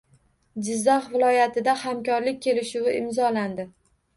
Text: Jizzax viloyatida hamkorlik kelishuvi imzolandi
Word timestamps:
Jizzax 0.69 1.09
viloyatida 1.17 1.75
hamkorlik 1.83 2.41
kelishuvi 2.47 2.97
imzolandi 3.03 3.69